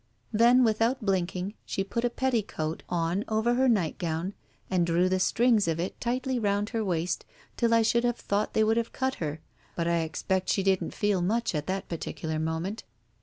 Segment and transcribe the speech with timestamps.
[0.33, 4.33] Then without blinking, she put a petticoat on over her nightgown,
[4.67, 7.23] and drew the strings of it tightly round her waist
[7.55, 9.41] till I should have thought they would have cut her,
[9.75, 12.83] but I expect she didn't feel much at that particular moment.